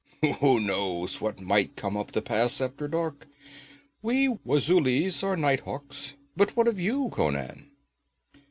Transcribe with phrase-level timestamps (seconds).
[0.39, 3.27] 'Who knows what might come up the Pass after dark?
[4.01, 6.15] We Wazulis are night hawks.
[6.35, 7.69] But what of you, Conan?'